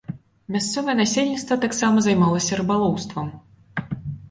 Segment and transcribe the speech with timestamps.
[0.53, 3.33] Мясцовае насельніцтва таксама займалася рыбалоўствам.